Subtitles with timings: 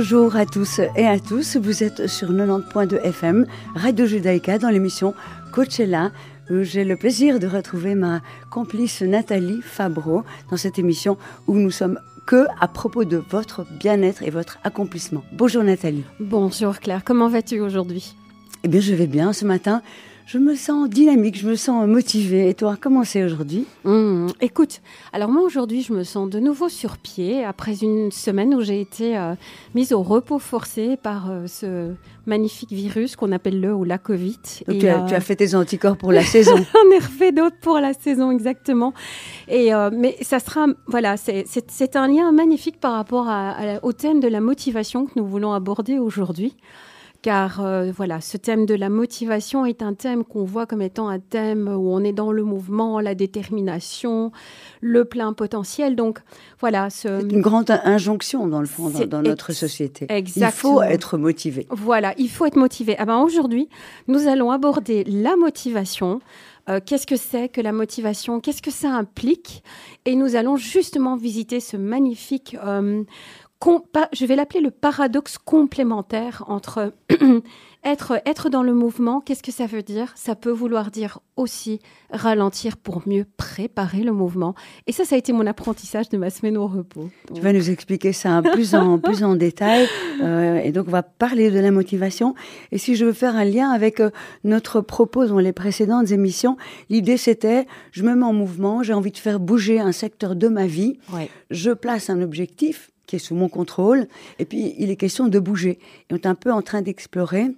[0.00, 1.56] Bonjour à tous et à tous.
[1.56, 5.12] Vous êtes sur 90.2 FM, Radio Judaïka, dans l'émission
[5.52, 6.12] Coachella.
[6.48, 11.18] J'ai le plaisir de retrouver ma complice Nathalie Fabreau dans cette émission
[11.48, 15.24] où nous sommes que à propos de votre bien-être et votre accomplissement.
[15.32, 16.04] Bonjour Nathalie.
[16.20, 18.14] Bonjour Claire, comment vas-tu aujourd'hui?
[18.62, 19.82] Eh bien, je vais bien ce matin.
[20.30, 22.50] Je me sens dynamique, je me sens motivée.
[22.50, 23.64] Et toi, comment c'est aujourd'hui?
[23.84, 24.82] Mmh, Écoute,
[25.14, 28.78] alors moi aujourd'hui je me sens de nouveau sur pied après une semaine où j'ai
[28.82, 29.32] été euh,
[29.74, 31.92] mise au repos forcé par euh, ce
[32.26, 34.36] magnifique virus qu'on appelle le ou la Covid.
[34.66, 36.56] Donc, Et, tu, as, euh, tu as fait tes anticorps pour la saison.
[36.74, 38.92] On est refait d'autres pour la saison, exactement.
[39.48, 41.46] Et euh, mais ça sera, voilà, c'est-
[41.96, 45.54] un lien magnifique par rapport à- à au thème de la motivation que nous voulons
[45.54, 46.54] aborder aujourd'hui.
[47.20, 51.08] Car euh, voilà, ce thème de la motivation est un thème qu'on voit comme étant
[51.08, 54.30] un thème où on est dans le mouvement, la détermination,
[54.80, 55.96] le plein potentiel.
[55.96, 56.20] Donc
[56.60, 60.06] voilà, ce, C'est une grande injonction, dans le fond, dans, notre ex- société.
[60.10, 60.74] Il exactement.
[60.74, 61.66] faut être motivé.
[61.70, 62.94] Voilà, il faut être motivé.
[62.98, 63.68] Ah ben aujourd'hui,
[64.06, 66.20] nous allons aborder la motivation.
[66.68, 68.40] Euh, Qu'est-ce que c'est que la motivation?
[68.40, 69.64] Qu'est-ce que ça implique?
[70.04, 73.02] Et nous allons justement visiter ce magnifique, euh,
[74.12, 76.92] je vais l'appeler le paradoxe complémentaire entre
[77.84, 79.20] être, être dans le mouvement.
[79.20, 80.12] Qu'est-ce que ça veut dire?
[80.14, 84.54] Ça peut vouloir dire aussi ralentir pour mieux préparer le mouvement.
[84.86, 87.10] Et ça, ça a été mon apprentissage de ma semaine au repos.
[87.34, 89.86] Tu vas nous expliquer ça plus en, plus en détail.
[90.22, 92.34] Euh, et donc, on va parler de la motivation.
[92.72, 94.10] Et si je veux faire un lien avec euh,
[94.44, 96.56] notre propos dans les précédentes émissions,
[96.90, 100.48] l'idée c'était, je me mets en mouvement, j'ai envie de faire bouger un secteur de
[100.48, 101.28] ma vie, Ouais.
[101.50, 104.06] je place un objectif qui est sous mon contrôle,
[104.38, 105.80] et puis il est question de bouger.
[106.08, 107.48] Et on est un peu en train d'explorer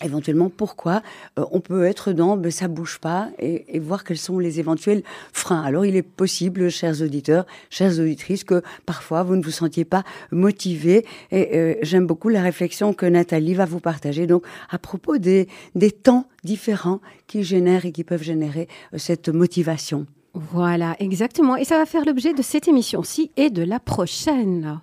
[0.00, 1.02] éventuellement pourquoi
[1.38, 5.02] euh, on peut être dans ben, ça bouge pas et, voir quels sont les éventuels
[5.32, 5.62] freins.
[5.62, 10.04] Alors il est possible, chers auditeurs, chères auditrices, que parfois vous ne vous sentiez pas
[10.30, 15.18] motivé et euh, j'aime beaucoup la réflexion que Nathalie va vous partager donc à propos
[15.18, 20.06] des, des temps différents qui génèrent et qui peuvent générer euh, cette motivation.
[20.34, 21.56] Voilà, exactement.
[21.56, 24.80] Et ça va faire l'objet de cette émission-ci et de la prochaine.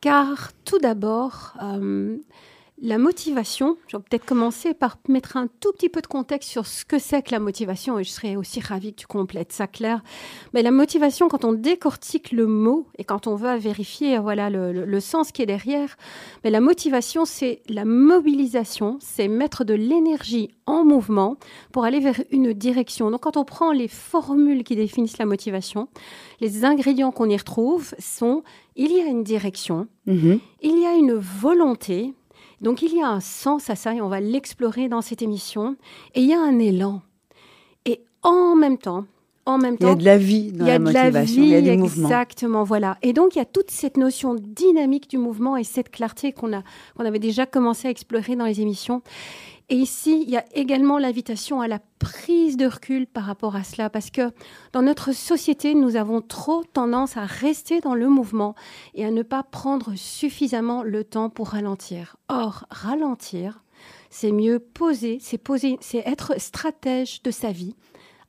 [0.00, 2.16] Car tout d'abord, euh,
[2.82, 6.66] la motivation, je vais peut-être commencer par mettre un tout petit peu de contexte sur
[6.66, 9.66] ce que c'est que la motivation, et je serais aussi ravie que tu complètes ça,
[9.66, 10.02] Claire.
[10.54, 14.72] Mais la motivation, quand on décortique le mot et quand on va vérifier voilà, le,
[14.72, 15.96] le- le sens qui est derrière,
[16.42, 21.36] mais la motivation, c'est la mobilisation, c'est mettre de l'énergie en mouvement
[21.72, 23.10] pour aller vers une direction.
[23.10, 25.88] Donc quand on prend les formules qui définissent la motivation,
[26.40, 28.42] les ingrédients qu'on y retrouve sont
[28.76, 30.40] il y a une direction, Mhm.
[30.62, 32.14] il y a une volonté,
[32.60, 35.76] donc il y a un sens à ça et on va l'explorer dans cette émission,
[36.14, 37.02] et il y a un élan.
[37.86, 39.06] Et en même temps,
[39.46, 40.92] en même Il y a temps, de la vie dans il y a la de
[40.92, 42.08] la motivation, vie, il y a du mouvement.
[42.08, 42.98] exactement, voilà.
[43.02, 46.52] Et donc il y a toute cette notion dynamique du mouvement et cette clarté qu'on
[46.52, 46.62] a,
[46.96, 49.02] qu'on avait déjà commencé à explorer dans les émissions.
[49.72, 53.62] Et ici, il y a également l'invitation à la prise de recul par rapport à
[53.62, 54.32] cela, parce que
[54.72, 58.56] dans notre société, nous avons trop tendance à rester dans le mouvement
[58.94, 62.16] et à ne pas prendre suffisamment le temps pour ralentir.
[62.28, 63.62] Or, ralentir,
[64.10, 67.76] c'est mieux poser, c'est poser, c'est être stratège de sa vie,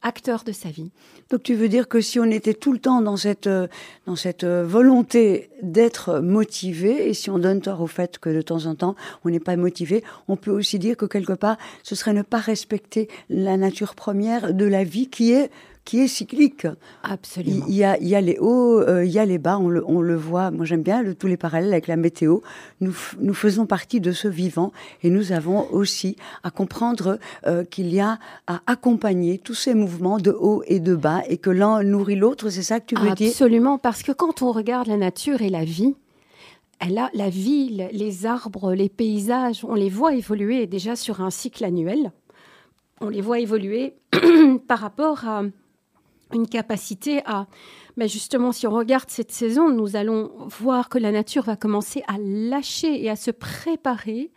[0.02, 0.92] acteur de sa vie.
[1.30, 3.68] Donc tu veux dire que si on était tout le temps dans cette, euh,
[4.06, 8.42] dans cette euh, volonté d'être motivé, et si on donne tort au fait que de
[8.42, 11.96] temps en temps on n'est pas motivé, on peut aussi dire que quelque part ce
[11.96, 15.52] serait ne pas respecter la nature première de la vie qui est,
[15.84, 16.68] qui est cyclique.
[17.04, 17.66] Absolument.
[17.68, 19.68] il y a, il y a les hauts, euh, il y a les bas, on
[19.68, 20.52] le, on le voit.
[20.52, 22.40] Moi, j'aime bien le- tous les parallèles avec la météo.
[22.82, 24.72] Nous, nous faisons partie de ce vivant
[25.02, 30.20] et nous avons aussi à comprendre euh, qu'il y a à accompagner tous ces mouvements
[30.20, 32.50] de haut et de bas et que l'un nourrit l'autre.
[32.50, 33.30] C'est ça que tu veux dire?
[33.30, 35.96] Absolument, parce que quand on regarde la nature et la vie,
[36.80, 41.30] elle a la ville, les arbres, les paysages, on les voit évoluer déjà sur un
[41.32, 42.12] cycle annuel.
[43.02, 43.94] On les voit évoluer
[44.68, 45.44] par rapport à
[46.34, 47.48] une capacité à...
[47.98, 52.04] Mais justement, si on regarde cette saison, nous allons voir que la nature va commencer
[52.08, 54.32] à lâcher et à se préparer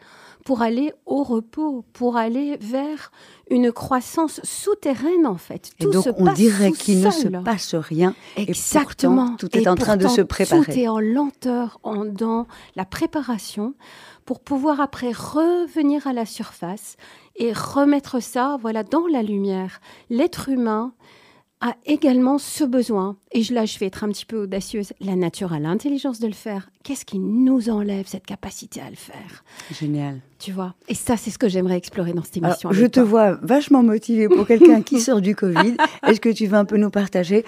[0.44, 3.10] pour aller au repos, pour aller vers
[3.50, 5.72] une croissance souterraine en fait.
[5.80, 8.14] Et donc, se on passe dirait qu'il ne se passe rien.
[8.36, 9.28] Exactement.
[9.30, 10.64] pourtant, tout est Et en train de se préparer.
[10.64, 12.46] Tout est en lenteur, en, dans
[12.76, 13.74] la préparation,
[14.26, 16.96] pour pouvoir après revenir à la surface
[17.36, 19.80] et remettre ça, voilà, dans la lumière.
[20.10, 20.92] L'être humain
[21.66, 25.54] a également ce besoin, et là je vais être un petit peu audacieuse, la nature
[25.54, 29.42] a l'intelligence de le faire, qu'est-ce qui nous enlève cette capacité à le faire
[29.72, 30.20] Génial.
[30.38, 32.70] Tu vois Et ça, c'est ce que j'aimerais explorer dans cette émission.
[32.70, 35.76] je te vois vachement motivée pour quelqu'un qui sort du Covid.
[36.06, 37.44] Est-ce que tu veux un peu nous partager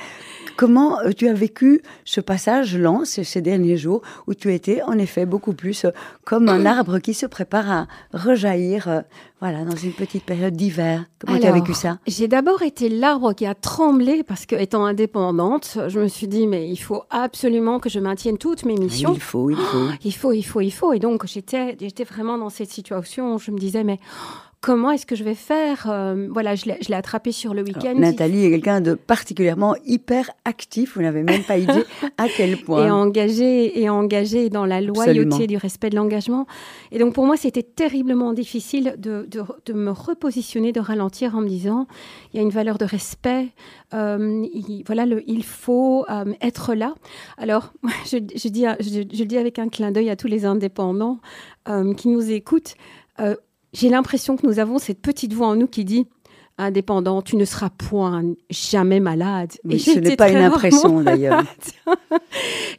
[0.57, 4.99] comment euh, tu as vécu ce passage lent ces derniers jours où tu étais en
[4.99, 5.91] effet beaucoup plus euh,
[6.25, 9.03] comme un arbre qui se prépare à rejaillir euh,
[9.41, 11.05] voilà, dans une petite période d'hiver.
[11.19, 11.99] Comment tu as vécu ça?
[12.07, 16.47] J'ai d'abord été l'arbre qui a tremblé parce que, étant indépendante, je me suis dit,
[16.47, 19.15] mais il faut absolument que je maintienne toutes mes missions.
[19.27, 19.51] Il faut,
[20.05, 20.33] il faut.
[20.33, 20.93] il faut, il faut.
[20.93, 23.99] Et donc, j'étais vraiment dans cette situation où je me disais, mais
[24.67, 27.95] comment est-ce que je vais faire euh, Voilà, je l'ai attrapé sur le week-end.
[27.95, 30.97] Nathalie est quelqu'un de particulièrement hyper actif.
[30.97, 31.85] Vous n'avez même pas idée
[32.19, 32.85] à quel point.
[32.85, 36.49] Et engagé, et engagé dans la loyauté du respect de l'engagement.
[36.91, 41.49] Et donc pour moi, c'était terriblement difficile de, de, me repositionner, de ralentir en me
[41.49, 41.87] disant,
[42.35, 43.47] il y a une valeur de respect.
[43.95, 46.93] Euh, il, voilà, le, il faut euh, être là.
[47.39, 47.73] Alors,
[48.05, 51.21] je, je dis, je, je, le dis avec un clin d'œil à tous les indépendants
[51.97, 52.77] qui nous écoutent
[53.77, 56.07] j'ai l'impression que nous avons cette petite voix en nous qui dit
[56.59, 59.53] indépendant, tu ne seras point jamais malade.
[59.65, 61.45] Mais ce n'est pas une impression d'ailleurs.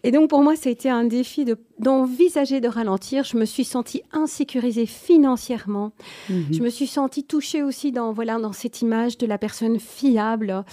[0.03, 1.45] et donc pour moi, ça a été un défi
[1.77, 3.23] d'envisager de, ralentir.
[3.23, 5.91] Je me suis sentie insécurisée financièrement.
[6.29, 6.45] Mhm.
[6.51, 10.65] Je me suis sentie touchée aussi dans, voilà, dans cette image de la personne fiable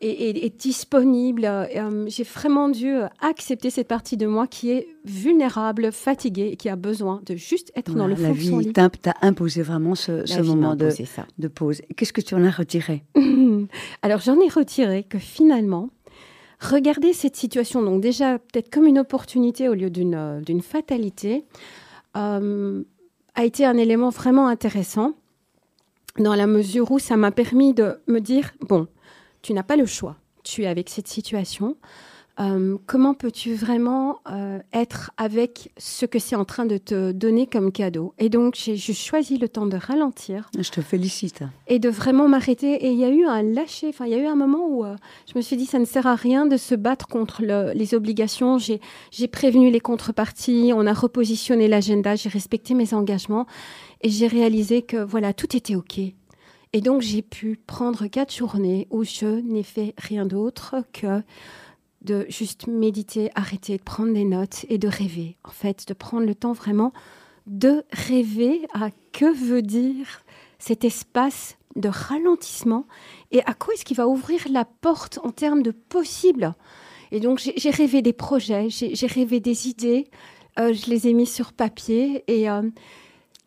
[0.00, 1.44] est, disponible.
[1.44, 6.76] Euh, j'ai vraiment dû accepter cette partie de moi qui est vulnérable, fatiguée, qui a
[6.76, 10.76] besoin de juste être dans le fond la vie de t'a imposé vraiment ce, moment
[10.76, 10.90] de,
[11.38, 11.82] de, pause.
[11.96, 13.04] Qu'est-ce que tu en as retiré?
[14.02, 15.90] Alors j'en ai retiré que finalement,
[16.60, 21.44] regarder cette situation, donc déjà peut-être comme une opportunité au lieu d'une euh, fatalité,
[22.16, 22.82] euh,
[23.34, 25.12] a été un élément vraiment intéressant
[26.18, 28.88] dans la mesure où ça m'a permis de me dire, bon,
[29.46, 30.16] tu n'as pas le choix.
[30.42, 31.76] Tu es avec cette situation.
[32.40, 37.46] Euh, comment peux-tu vraiment euh, être avec ce que c'est en train de te donner
[37.46, 38.12] comme cadeau?
[38.18, 40.50] Et donc, j'ai choisi le temps de ralentir.
[40.58, 41.44] Je te félicite.
[41.68, 42.72] Et de vraiment m'arrêter.
[42.72, 43.86] Et il y a eu un lâcher.
[43.88, 44.96] Enfin, il y a eu un moment où euh,
[45.32, 48.58] je me suis dit, ça ne sert à rien de se battre contre les obligations.
[48.58, 50.72] J'ai prévenu les contreparties.
[50.74, 52.16] On a repositionné l'agenda.
[52.16, 53.46] J'ai respecté mes engagements.
[54.02, 56.00] Et j'ai réalisé que, voilà, tout était OK.
[56.76, 61.22] Et donc j'ai pu prendre quatre journées où je n'ai fait rien d'autre que
[62.02, 65.38] de juste méditer, arrêter, de prendre des notes et de rêver.
[65.44, 66.92] En fait, de prendre le temps vraiment
[67.46, 70.22] de rêver à que veut dire
[70.58, 72.84] cet espace de ralentissement
[73.30, 76.54] et à quoi est-ce qu'il va ouvrir la porte en termes de possible.
[77.10, 80.08] Et donc j'ai rêvé des projets, j'ai rêvé des idées,
[80.58, 82.68] euh, je les ai mis sur papier et euh,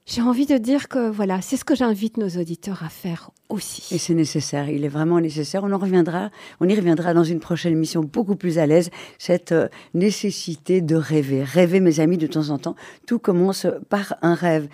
[0.09, 3.93] j'ai envie de dire que voilà, c'est ce que j'invite nos auditeurs à faire aussi.
[3.93, 5.63] Et c'est nécessaire, il est vraiment nécessaire.
[5.63, 8.89] On en reviendra, on y reviendra dans une prochaine émission beaucoup plus à l'aise.
[9.19, 12.75] Cette euh, nécessité de rêver, rêver, mes amis, de temps en temps,
[13.05, 14.67] tout commence par un rêve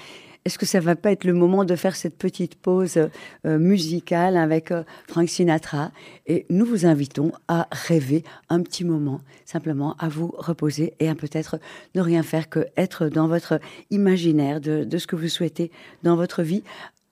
[0.46, 2.98] est-ce que ça va pas être le moment de faire cette petite pause
[3.46, 5.92] euh, musicale avec euh, Frank Sinatra?
[6.28, 11.16] Et nous vous invitons à rêver un petit moment, simplement à vous reposer et à
[11.16, 11.60] peut-être
[11.96, 13.60] ne rien faire que être dans votre
[13.90, 15.72] imaginaire de, ce que vous souhaitez
[16.04, 16.64] dans votre vie.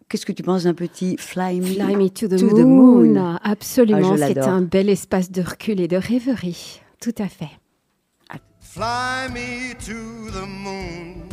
[0.09, 3.39] Qu'est-ce que tu penses d'un petit Fly Me, Fly me to, the, moon?
[3.43, 6.81] Absolument, ah, c'est un bel espace de recul et de rêverie.
[7.01, 7.49] Tout à fait.
[8.59, 11.32] Fly me to the moon.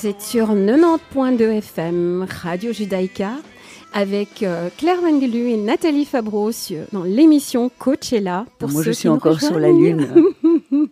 [0.00, 3.32] vous êtes sur 90.2 FM, Radio Judaïka,
[3.92, 6.52] avec euh, Claire Wangelu et Nathalie Fabros
[6.92, 8.46] dans l'émission Coachella.
[8.58, 10.08] Pour Moi, je suis encore sur la Lune.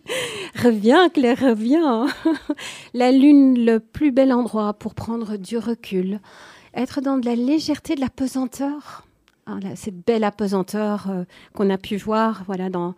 [0.63, 2.05] reviens, Claire, reviens.
[2.93, 6.19] la Lune, le plus bel endroit pour prendre du recul,
[6.75, 9.05] être dans de la légèreté, de la pesanteur.
[9.47, 11.23] Ah, cette belle apesanteur euh,
[11.55, 12.93] qu'on a pu voir voilà, dans,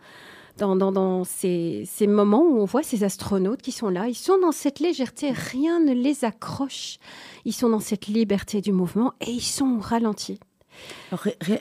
[0.58, 4.08] dans, dans, ces, ces, moments où on voit ces astronautes qui sont là.
[4.08, 6.98] Ils sont dans cette légèreté, rien ne les accroche.
[7.44, 10.38] Ils sont dans cette liberté du mouvement et ils sont ralentis.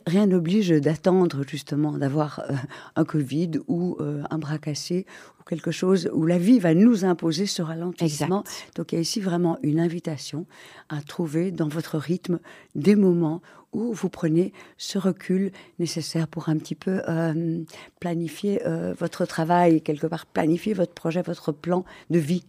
[0.07, 2.53] rien n'oblige d'attendre justement d'avoir euh,
[2.95, 5.05] un Covid ou euh, un bras cassé
[5.39, 8.43] ou quelque chose où la vie va nous imposer ce ralentissement.
[8.75, 10.45] Donc il y a ici vraiment une invitation
[10.89, 12.39] à trouver dans votre rythme
[12.75, 13.41] des moments
[13.73, 17.63] où vous prenez ce recul nécessaire pour un petit peu euh,
[17.99, 18.61] planifier
[18.97, 22.43] votre travail, quelque part planifier votre projet, votre plan de vie.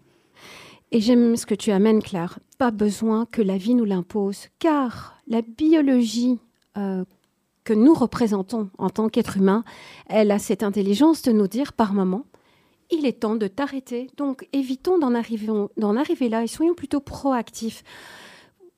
[0.95, 2.38] Et j'aime ce que tu amènes, Claire.
[2.59, 6.38] Pas besoin que la vie nous l'impose, car la biologie
[6.76, 7.05] euh,
[7.64, 9.64] que nous représentons en tant qu'être humain,
[10.07, 12.26] elle a cette intelligence de nous dire par moment,
[12.91, 14.09] il est temps de t'arrêter.
[14.19, 15.49] Donc évitons d'en arriver,
[15.81, 17.85] arriver là et soyons plutôt proactifs.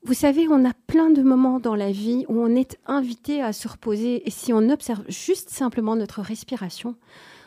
[0.04, 3.52] Vous savez, on a plein de moments dans la vie où on est invité à
[3.52, 6.94] se reposer et si on observe juste simplement notre respiration,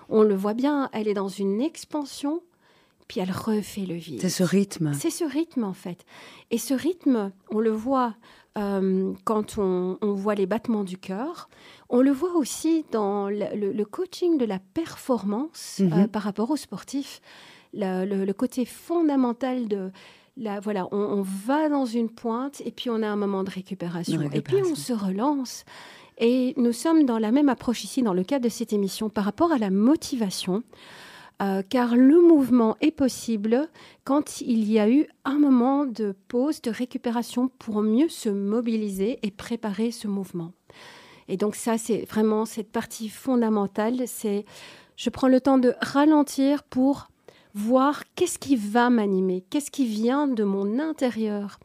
[0.09, 2.41] on le voit bien, elle est dans une expansion
[3.07, 4.19] puis elle refait le vide.
[4.21, 4.91] C'est ce rythme.
[4.93, 6.05] C'est ce rythme en fait.
[6.51, 8.15] Et ce rythme, on le voit
[8.57, 11.49] euh, quand on, voit les battements du cœur.
[11.89, 16.07] On le voit aussi dans le, coaching de la performance euh, mhm.
[16.07, 17.21] par rapport aux sportifs.
[17.73, 19.91] Le, côté fondamental de
[20.61, 24.21] voilà, on, va dans une pointe et puis on a un moment de récupération.
[24.31, 25.65] Et puis on se relance.
[26.19, 29.23] Et nous sommes dans la même approche ici dans le cadre de cette émission par
[29.23, 30.63] rapport à la motivation.
[31.39, 33.69] Euh, car le mouvement est possible
[34.05, 39.19] quand il y a eu un moment de pause, de récupération pour mieux se mobiliser
[39.21, 40.51] et préparer ce mouvement.
[41.27, 44.45] Et donc ça, c'est vraiment cette partie fondamentale, c'est
[44.95, 47.09] je prends le temps de ralentir pour
[47.57, 51.59] voir qu'est-ce qui va m'animer, qu'est-ce qui vient de mon intérieur.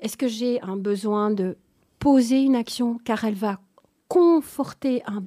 [0.00, 1.56] Est-ce que j'ai un besoin de
[1.98, 3.60] poser une action car elle va
[4.08, 5.22] conforter un,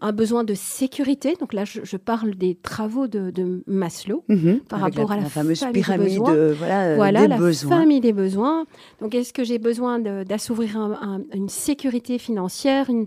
[0.00, 1.34] un besoin de sécurité?
[1.40, 4.60] Donc là, je, parle des travaux de, Maslow mhm.
[4.68, 6.54] par rapport à la, fameuse pyramide euh,
[6.96, 8.66] voilà, des la famille des besoins.
[9.00, 10.76] Donc, est-ce que j'ai besoin d'assouvrir
[11.32, 13.06] une sécurité financière, une,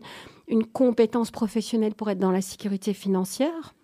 [0.74, 3.76] compétence professionnelle pour être dans la sécurité financière?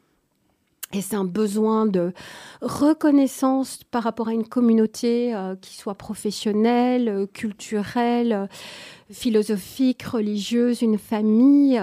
[0.95, 2.13] Et c'est un besoin de
[2.61, 8.47] reconnaissance par rapport à une communauté euh, qui soit professionnelle, euh, culturelle,
[9.11, 11.79] philosophique, religieuse, une famille.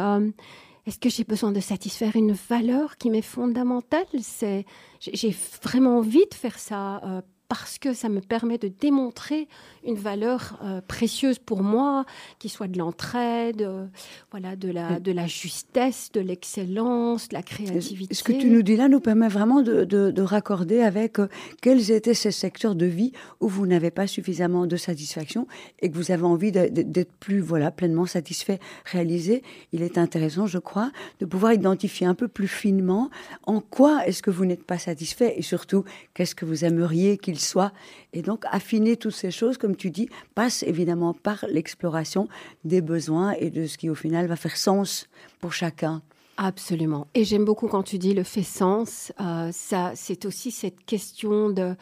[0.85, 4.07] Est-ce que j'ai besoin de satisfaire une valeur qui m'est fondamentale?
[4.21, 4.65] C'est,
[4.99, 7.23] j'ai vraiment envie de faire ça euh,
[7.53, 9.47] parce que ça me permet de démontrer
[9.85, 12.07] une valeur euh, précieuse pour moi,
[12.39, 13.85] qui soit de l'entraide, euh,
[14.31, 18.15] voilà, de la, de la justesse, de l'excellence, de la créativité.
[18.15, 21.29] Ce que tu nous dis là nous permet vraiment de, de, raccorder avec euh,
[21.61, 25.47] quels étaient ces secteurs de vie où vous n'avez pas suffisamment de satisfaction
[25.81, 29.43] et que vous avez envie d'être plus voilà, pleinement satisfait, réalisé.
[29.73, 30.91] Il est intéressant, je crois,
[31.21, 33.11] de pouvoir identifier un peu plus finement
[33.43, 37.42] en quoi est-ce que vous n'êtes pas satisfait et surtout qu'est-ce que vous aimeriez qu'il
[37.43, 37.73] soit.
[38.13, 42.29] Et donc, affiner toutes ces choses, comme tu dis, passe évidemment par l'exploration
[42.65, 45.09] des besoins et de ce qui, au final, va faire sens
[45.41, 46.03] pour chacun.
[46.37, 47.07] Absolument.
[47.15, 49.13] Et j'aime beaucoup quand tu dis le fait sens.
[49.21, 51.77] Euh, ça, c'est aussi cette question de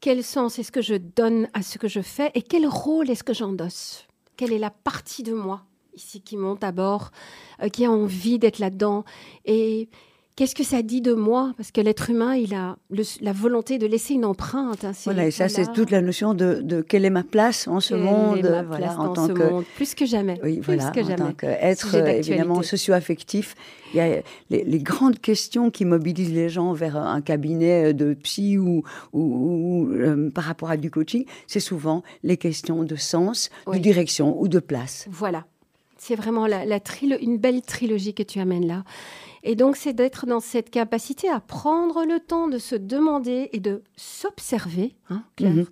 [0.00, 3.24] quel sens est-ce que je donne à ce que je fais et quel rôle est-ce
[3.24, 4.06] que j'endosse?
[4.36, 5.62] Quelle est la partie de moi
[5.94, 7.10] ici qui monte à bord,
[7.62, 9.04] euh, qui a envie d'être là-dedans?
[9.44, 9.88] Et
[10.34, 11.52] Qu'est-ce que ça dit de moi?
[11.58, 12.76] Parce que l'être humain, il a
[13.20, 14.82] la volonté de laisser une empreinte.
[14.82, 17.94] Hein, voilà, et ça, c'est toute la notion de, quelle est ma place en ce
[17.94, 20.40] monde, voilà, en tant que monde, plus que jamais.
[20.42, 23.54] Oui, plus voilà, que en tant qu'être évidemment socio-affectif.
[23.92, 28.56] Il y a les, grandes questions qui mobilisent les gens vers un cabinet de psy
[28.56, 33.78] ou, ou, euh, par rapport à du coaching, c'est souvent les questions de sens, de
[33.78, 35.06] direction ou de place.
[35.10, 35.44] Voilà,
[35.98, 36.78] c'est vraiment la, la
[37.20, 38.84] une belle trilogie que tu amènes là.
[39.42, 43.60] Et donc, c'est d'être dans cette capacité à prendre le temps de se demander et
[43.60, 45.66] de s'observer, hein, mhm.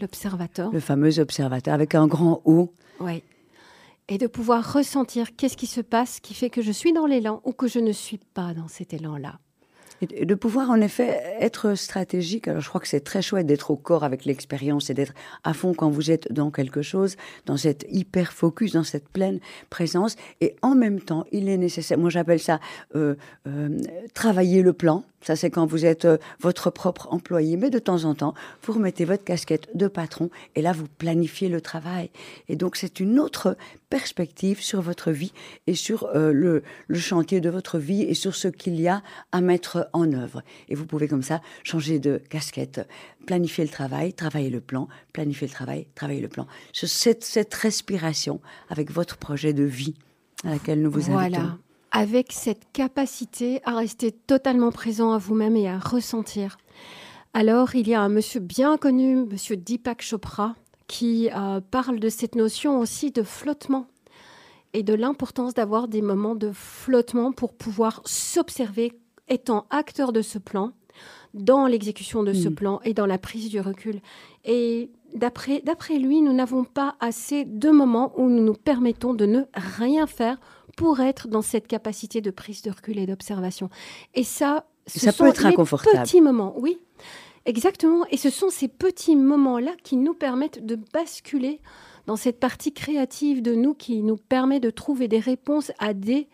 [0.00, 0.70] l'observateur.
[0.70, 2.72] Le fameux observateur avec un grand O.
[3.00, 3.22] Oui.
[4.08, 7.42] Et de pouvoir ressentir qu'est-ce qui se passe qui fait que je suis dans l'élan
[7.44, 9.38] ou que je ne suis pas dans cet élan-là.
[10.00, 12.46] De pouvoir en effet être stratégique.
[12.46, 15.12] Alors je crois que c'est très chouette d'être au corps avec l'expérience et d'être
[15.42, 19.40] à fond quand vous êtes dans quelque chose, dans cette hyper focus, dans cette pleine
[19.70, 20.14] présence.
[20.40, 22.60] Et en même temps, il est nécessaire, moi j'appelle ça
[22.94, 23.16] euh,
[23.48, 23.80] euh,
[24.14, 25.04] travailler le plan.
[25.20, 27.56] Ça, c'est quand vous êtes euh, votre propre employé.
[27.56, 31.48] Mais de temps en temps, vous remettez votre casquette de patron et là, vous planifiez
[31.48, 32.10] le travail.
[32.48, 33.56] Et donc, c'est une autre
[33.90, 35.32] perspective sur votre vie
[35.66, 36.62] et sur euh, le,
[36.94, 40.42] chantier de votre vie et sur ce qu'il y a à mettre en œuvre.
[40.68, 42.86] Et vous pouvez comme ça changer de casquette,
[43.26, 46.46] planifier le travail, travailler le plan, planifier le travail, travailler le plan.
[46.72, 49.94] Cette, cette respiration avec votre projet de vie
[50.44, 51.40] à laquelle nous vous invitons.
[51.40, 51.58] Voilà
[51.90, 56.58] avec cette capacité à rester totalement présent à vous-même et à ressentir.
[57.34, 60.54] Alors, il y a un monsieur bien connu, monsieur Deepak Chopra,
[60.86, 63.86] qui euh, parle de cette notion aussi de flottement
[64.72, 70.38] et de l'importance d'avoir des moments de flottement pour pouvoir s'observer étant acteur de ce
[70.38, 70.72] plan,
[71.34, 72.54] dans l'exécution de ce mm.
[72.54, 74.00] plan et dans la prise du recul.
[74.44, 79.42] Et d'après lui, nous n'avons pas assez de moments où nous nous permettons de ne
[79.54, 80.38] rien faire
[80.76, 83.68] pour être dans cette capacité de prise de recul et d'observation.
[84.14, 86.02] Et ça, ce ça sont peut être les inconfortable.
[86.02, 86.78] petits moments, oui,
[87.46, 88.04] exactement.
[88.10, 91.60] Et ce sont ces petits moments-là qui nous permettent de basculer
[92.06, 96.28] dans cette partie créative de nous qui nous permet de trouver des réponses à des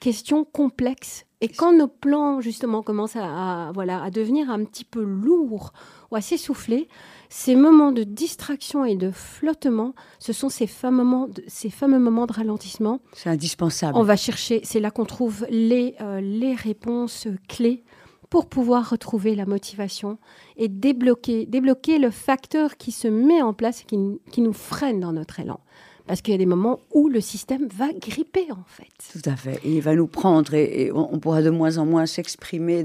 [0.00, 1.26] questions complexes.
[1.40, 5.72] Et quand nos plans, justement, commencent à, voilà, à devenir un petit peu lourds
[6.10, 6.88] ou à s'essouffler,
[7.28, 11.98] ces moments de distraction et de flottement, ce sont ces fameux moments de, ces fameux
[11.98, 13.00] moments de ralentissement.
[13.12, 13.96] C'est indispensable.
[13.98, 17.84] On va chercher, c'est là qu'on trouve les, euh, les réponses clés
[18.30, 20.18] pour pouvoir retrouver la motivation
[20.56, 23.98] et débloquer, débloquer le facteur qui se met en place et qui,
[24.30, 25.60] qui nous freine dans notre élan
[26.08, 28.88] parce qu'il y a des moments où le système va gripper en fait.
[29.12, 29.60] Tout à fait.
[29.62, 32.82] Et il va nous prendre et, on, pourra de moins en moins s'exprimer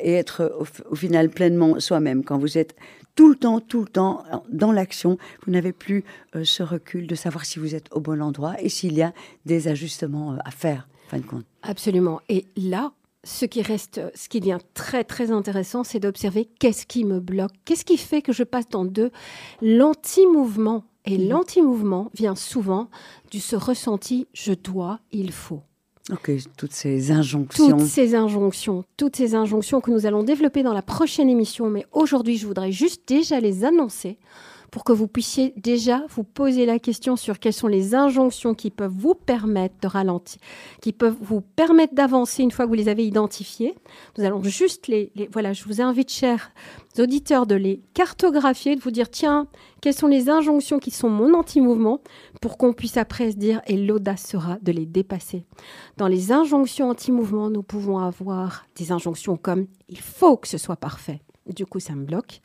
[0.00, 0.56] et être
[0.88, 2.24] au, final pleinement soi-même.
[2.24, 2.76] Quand vous êtes
[3.14, 7.14] tout le temps, tout le temps dans l'action, vous n'avez plus euh, ce recul de
[7.14, 9.12] savoir si vous êtes au bon endroit et s'il y a
[9.46, 11.46] des ajustements euh, à faire, fin de compte.
[11.62, 12.20] Absolument.
[12.28, 17.04] Et là, ce qui reste, ce qui devient très très intéressant, c'est d'observer qu'est-ce qui
[17.04, 19.10] me bloque, qu'est-ce qui fait que je passe dans deux
[19.62, 21.28] l'anti-mouvement et mhm.
[21.28, 22.88] l'anti-mouvement vient souvent
[23.30, 25.62] du ce ressenti je dois, il faut.
[26.12, 27.70] Ok, toutes ces injonctions.
[27.70, 31.86] Toutes ces injonctions, toutes ces injonctions que nous allons développer dans la prochaine émission, mais
[31.92, 34.18] aujourd'hui je voudrais juste déjà les annoncer
[34.70, 38.70] pour que vous puissiez déjà vous poser la question sur quelles sont les injonctions qui
[38.70, 40.40] peuvent vous permettre de ralentir,
[40.82, 43.74] qui peuvent vous permettre d'avancer une fois que vous les avez identifiées.
[44.18, 46.50] Nous allons juste les, voilà, je vous invite, chers
[47.00, 49.46] auditeurs, de les cartographier, de vous dire, tiens,
[49.80, 52.00] quelles sont les injonctions qui sont mon anti-mouvement
[52.40, 55.44] pour qu'on puisse après se dire, et l'audace sera de les dépasser.
[55.96, 60.76] Dans les injonctions anti-mouvement, nous pouvons avoir des injonctions comme, il faut que ce soit
[60.76, 61.20] parfait.
[61.46, 62.40] Du coup, ça me bloque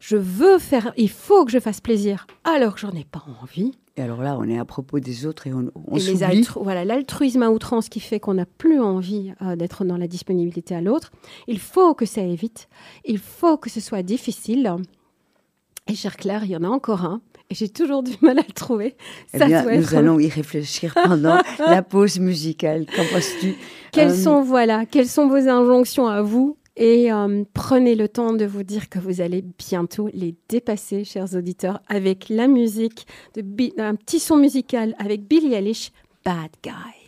[0.00, 3.72] je veux faire, il faut que je fasse plaisir, alors que j'en ai pas envie.
[3.96, 7.42] Et alors là, on est à propos des autres et on, on et Voilà, l'altruisme
[7.42, 11.12] à outrance qui fait qu'on n'a plus envie euh, d'être dans la disponibilité à l'autre.
[11.48, 12.68] Il faut que ça évite.
[13.04, 14.74] Il faut que ce soit difficile.
[15.86, 17.20] Et cher Claire, il y en a encore un.
[17.50, 18.96] Et j'ai toujours du mal à le trouver.
[19.34, 22.86] Eh bien, nous allons y réfléchir pendant la pause musicale.
[22.86, 23.54] Qu'en penses-tu
[23.92, 28.32] Quelles euh, sont voilà, quelles sont vos injonctions à vous et euh, prenez le temps
[28.32, 33.42] de vous dire que vous allez bientôt les dépasser, chers auditeurs, avec la musique, de
[33.78, 35.92] un petit son musical avec Billie Eilish,
[36.24, 36.99] Bad Guy.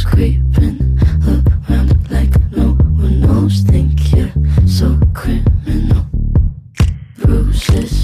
[0.00, 0.98] Toes creeping
[1.68, 3.60] around like no one knows.
[3.60, 4.32] Think you're
[4.66, 6.06] so criminal.
[7.18, 7.99] Bruce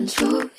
[0.00, 0.49] 深处。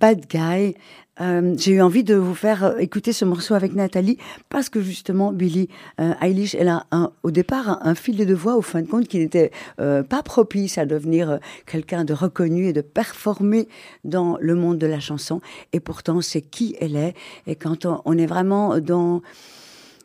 [0.00, 0.74] Bad Guy.
[1.20, 4.16] Euh, J'ai eu envie de vous faire euh, écouter ce morceau avec Nathalie
[4.48, 5.68] parce que justement Billie
[6.00, 6.86] euh, Eilish, elle a
[7.22, 10.78] au départ un, filet de voix au fin de compte qui n'était euh, pas propice
[10.78, 13.68] à devenir quelqu'un de reconnu et de performer
[14.04, 15.42] dans le monde de la chanson.
[15.74, 17.14] Et pourtant, c'est qui elle est.
[17.46, 19.20] Et quand on est vraiment dans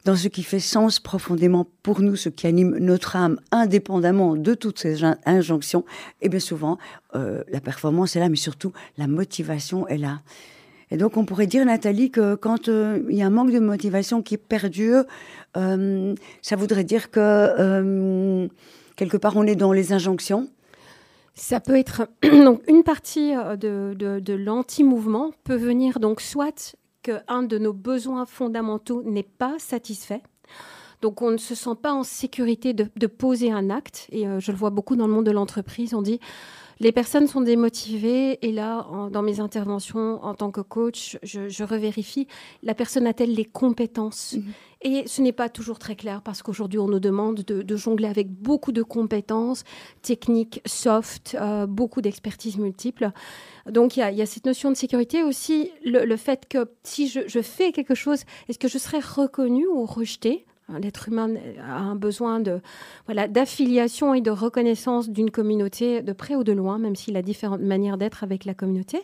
[0.06, 4.54] dans ce qui fait sens profondément pour nous, ce qui anime notre âme, indépendamment de
[4.54, 5.84] toutes ces in- injonctions,
[6.22, 6.78] et bien souvent,
[7.16, 10.22] euh, la performance est là, mais surtout, la motivation est là.
[10.92, 13.60] Et donc, on pourrait dire, Nathalie, que quand euh, il y a un manque de
[13.60, 15.04] motivation qui perdure,
[15.58, 16.14] euh,
[16.44, 18.48] ça voudrait dire que, euh,
[18.96, 20.48] quelque part, on est dans les injonctions.
[21.34, 27.44] Ça peut être donc une partie de, de, de l'anti-mouvement peut venir donc soit qu'un
[27.44, 30.24] de nos besoins fondamentaux n'est pas satisfait.
[31.02, 34.08] Donc on ne se sent pas en sécurité de, poser un acte.
[34.12, 35.94] Et euh, je le vois beaucoup dans le monde de l'entreprise.
[35.94, 36.20] On dit
[36.80, 38.40] les personnes sont démotivées.
[38.46, 42.28] Et là, en- dans mes interventions en tant que coach, je, je revérifie
[42.64, 44.36] la personne a-t-elle les compétences?
[44.82, 48.08] Et ce n'est pas toujours très clair parce qu'aujourd'hui, on nous demande de, de jongler
[48.08, 49.64] avec beaucoup de compétences
[50.04, 53.10] techniques, soft, euh, beaucoup d'expertise multiples.
[53.68, 56.48] Donc, il y, a, il y a cette notion de sécurité aussi, le, le fait
[56.48, 60.46] que si je, je fais quelque chose, est-ce que je serai reconnu ou rejeté
[60.80, 61.30] L'être humain
[61.62, 62.60] a un besoin de
[63.06, 67.22] voilà d'affiliation et de reconnaissance d'une communauté de près ou de loin, même s'il a
[67.22, 69.02] différentes manières d'être avec la communauté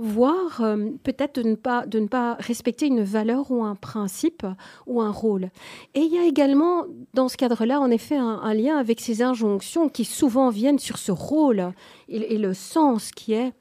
[0.00, 4.46] voire euh, peut-être de ne, pas, de ne pas respecter une valeur ou un principe
[4.86, 5.50] ou un rôle.
[5.94, 9.22] Et il y a également, dans ce cadre-là, en effet, un, un lien avec ces
[9.22, 11.72] injonctions qui souvent viennent sur ce rôle
[12.08, 13.52] et, et le sens qui est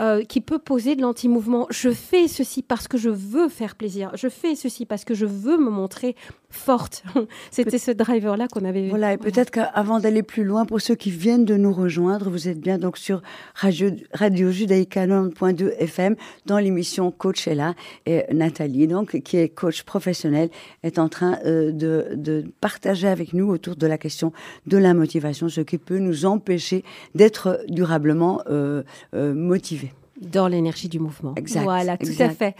[0.00, 1.66] euh, qui peut poser de l'anti-mouvement.
[1.68, 4.10] Je fais ceci parce que je veux faire plaisir.
[4.14, 6.16] Je fais ceci parce que je veux me montrer
[6.52, 7.02] forte.
[7.50, 8.88] C'était ce driver-là qu'on avait.
[8.88, 12.48] Voilà, et peut-être qu'avant d'aller plus loin, pour ceux qui viennent de nous rejoindre, vous
[12.48, 13.22] êtes bien donc sur
[13.54, 17.74] Radio, Radio Judaïka 90.2 FM dans l'émission Coach est là.
[18.06, 20.50] Et Nathalie, donc, qui est coach professionnel,
[20.82, 24.32] est en train euh, de, de partager avec nous autour de la question
[24.66, 26.84] de la motivation, ce qui peut nous empêcher
[27.14, 28.82] d'être durablement euh,
[29.14, 29.92] euh, motivés.
[30.22, 31.34] Dans l'énergie du mouvement.
[31.36, 32.24] Exact, Voilà, tout exact.
[32.24, 32.56] à fait.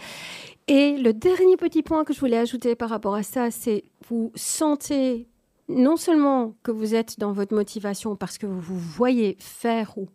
[0.67, 4.31] Et le dernier petit point que je voulais ajouter par rapport à ça, c'est vous
[4.35, 5.27] sentez
[5.69, 10.07] non seulement que vous êtes dans votre motivation parce que vous vous voyez faire ou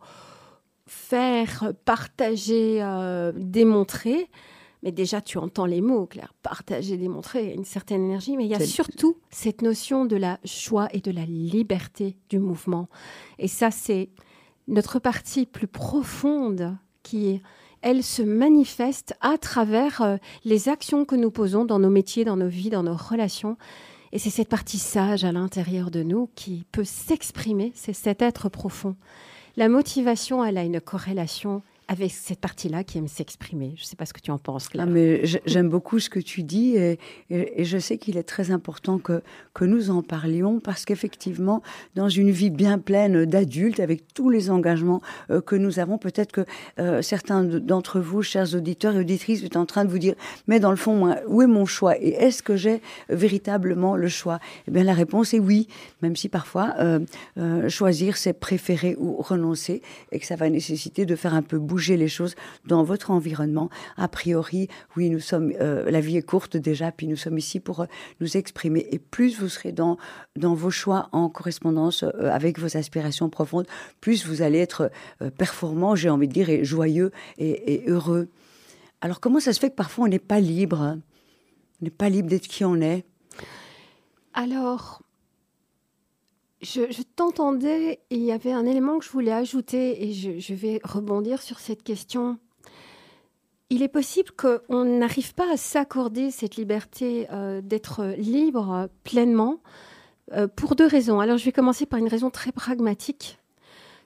[0.87, 4.31] faire, partager, euh, démontrer,
[4.83, 8.55] mais déjà tu entends les mots, Claire, partager, démontrer, une certaine énergie, mais il y
[8.55, 12.89] a surtout cette notion de la joie et de la liberté du mouvement.
[13.39, 14.09] Et ça, c'est
[14.67, 16.77] notre partie plus profonde
[17.09, 17.41] qui,
[17.81, 22.37] elle, se manifeste à travers euh, les actions que nous posons dans nos métiers, dans
[22.37, 23.57] nos vies, dans nos relations.
[24.13, 28.51] Et c'est cette partie sage à l'intérieur de nous qui peut s'exprimer, c'est cet être
[28.51, 28.95] profond.
[29.57, 33.73] La motivation, elle a une corrélation avec cette partie-là qui aime s'exprimer.
[33.77, 34.85] Je ne sais pas ce que tu en penses, Claire.
[34.87, 36.99] Ah, mais j'ai- j'aime beaucoup ce que tu dis et,
[37.31, 39.23] je sais qu'il est très important que,
[39.63, 41.63] nous en parlions parce qu'effectivement,
[41.97, 46.31] dans une vie bien pleine d'adultes, avec tous les engagements euh, que nous avons, peut-être
[46.31, 46.43] que
[46.79, 50.15] euh, certains de- d'entre vous, chers auditeurs et auditrices, sont en train de vous dire,
[50.47, 54.39] mais dans le fond, où est mon choix et est-ce que j'ai véritablement le choix?
[54.69, 55.67] Eh bien, la réponse est oui,
[56.03, 61.17] même si parfois, euh, choisir, c'est préférer ou renoncer et que ça va nécessiter de
[61.17, 62.35] faire un peu bouger les choses
[62.67, 63.71] dans votre environnement.
[63.97, 67.61] A priori, oui, nous sommes, euh, la vie est courte déjà, puis nous sommes ici
[67.61, 67.87] pour euh,
[68.21, 68.87] nous exprimer.
[68.91, 69.97] Et plus vous serez dans,
[70.37, 73.67] dans vos choix en correspondance euh, avec vos aspirations profondes,
[74.01, 74.91] plus vous allez être
[75.37, 78.29] performant, j'ai envie de dire, et joyeux et, heureux.
[79.01, 80.99] Alors, comment ça se fait que parfois on n'est pas libre?
[81.81, 83.05] On n'est pas libre d'être qui on est?
[84.35, 85.03] Alors,
[86.61, 91.41] je, t'entendais il y avait un élément que je voulais ajouter et je, vais rebondir
[91.43, 92.39] sur cette question.
[93.71, 99.61] Il est possible qu'on n'arrive pas à s'accorder cette liberté euh, d'être libre pleinement
[100.33, 101.21] euh, pour deux raisons.
[101.21, 103.39] Alors je vais commencer par une raison très pragmatique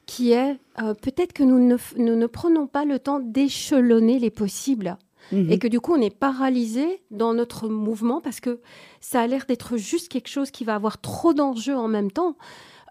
[0.04, 4.30] qui est euh, peut-être que nous ne, nous ne prenons pas le temps d'échelonner les
[4.30, 4.98] possibles
[5.30, 5.50] Mhm.
[5.50, 8.60] et que du coup on est paralysé dans notre mouvement parce que
[9.00, 12.36] ça a l'air d'être juste quelque chose qui va avoir trop d'enjeux en même temps,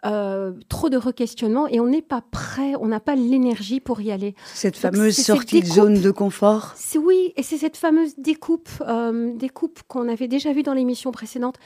[0.05, 4.11] euh, trop de requestionnements et on n'est pas prêt, on n'a pas l'énergie pour y
[4.11, 4.33] aller.
[4.53, 6.73] Cette Donc, fameuse sortie de zone de confort.
[6.75, 11.11] C'est oui, et c'est cette fameuse découpe, euh, découpe qu'on avait déjà vue dans l'émission
[11.11, 11.57] précédente,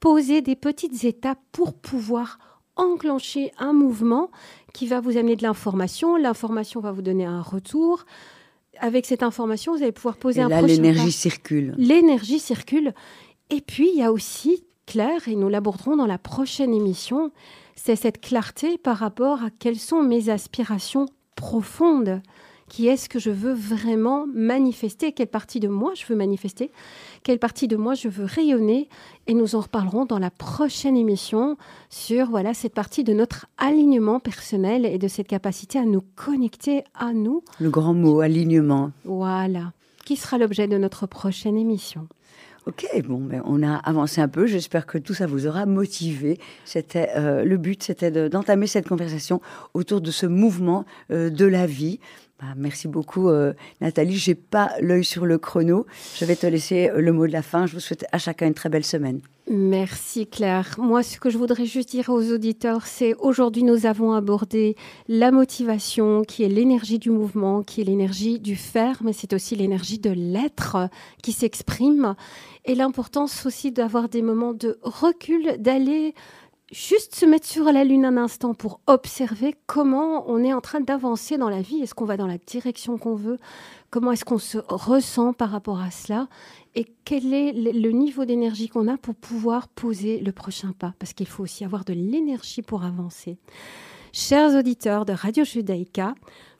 [0.00, 2.38] poser des petites étapes pour pouvoir
[2.76, 4.30] enclencher un mouvement
[4.72, 6.16] qui va vous amener de l'information.
[6.16, 8.04] L'information va vous donner un retour.
[8.80, 11.74] Avec cette information, vous allez pouvoir poser Et un là, prochain l'énergie circule.
[11.76, 12.92] L'énergie circule.
[13.50, 17.30] Et puis, il y a aussi, Claire, et nous l'aborderons dans la prochaine émission,
[17.74, 22.20] c'est cette clarté par rapport à quelles sont mes aspirations profondes.
[22.68, 26.72] Qui est-ce que je veux vraiment manifester Quelle partie de moi je veux manifester
[27.22, 28.88] Quelle partie de moi je veux rayonner
[29.28, 31.56] Et nous en reparlerons dans la prochaine émission
[31.90, 36.82] sur voilà cette partie de notre alignement personnel et de cette capacité à nous connecter
[36.94, 37.42] à nous.
[37.60, 38.90] Le grand mot, alignement.
[39.04, 39.72] Voilà.
[40.04, 42.08] Qui sera l'objet de notre prochaine émission?
[42.66, 44.46] Ok, bon, ben, on a avancé un peu.
[44.46, 46.40] J'espère que tout ça vous aura motivé.
[46.64, 49.40] C'était euh, le but, c'était de- d'entamer cette conversation
[49.72, 52.00] autour de ce mouvement euh, de la vie.
[52.38, 54.16] Bah, merci beaucoup, euh, Nathalie.
[54.16, 55.86] J'ai pas l'œil sur le chrono.
[56.16, 57.64] Je vais te laisser euh, le mot de la fin.
[57.64, 59.20] Je vous souhaite à chacun une très belle semaine.
[59.48, 60.74] Merci Claire.
[60.76, 64.76] Moi, ce que je voudrais juste dire aux auditeurs, c'est aujourd'hui nous avons abordé
[65.08, 69.56] la motivation, qui est l'énergie du mouvement, qui est l'énergie du faire, mais c'est aussi
[69.56, 70.86] l'énergie de l'être euh,
[71.22, 72.16] qui s'exprime,
[72.66, 76.12] et l'importance aussi d'avoir des moments de recul, d'aller
[76.72, 80.80] juste se mettre sur la lune un instant pour observer comment on est en train
[80.80, 81.82] d'avancer dans la vie.
[81.82, 83.38] Est-ce qu'on va dans la direction qu'on veut?
[83.90, 86.28] Comment est-ce qu'on se ressent par rapport à cela?
[86.74, 90.94] Et quel est le niveau d'énergie qu'on a pour pouvoir poser le prochain pas?
[90.98, 93.38] Parce qu'il faut aussi avoir de l'énergie pour avancer.
[94.12, 96.14] Chers auditeurs de Radio Judaïka,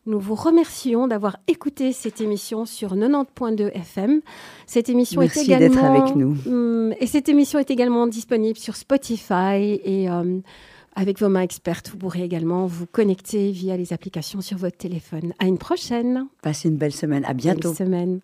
[0.07, 4.21] nous vous remercions d'avoir écouté cette émission sur 90.2 FM.
[4.67, 6.37] Cette émission Merci est d'être également avec nous.
[6.47, 10.41] Hum, et cette émission est également disponible sur Spotify et euh,
[10.97, 15.35] avec vos mains expertes, vous pourrez également vous connecter via les applications sur votre téléphone.
[15.39, 16.27] À une prochaine.
[16.41, 17.25] Passez une belle semaine.
[17.27, 17.75] À bientôt.
[17.75, 18.21] Semaine.